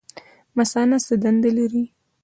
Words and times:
مثانه 0.57 0.97
څه 1.05 1.13
دنده 1.23 1.49
لري؟ 1.57 1.83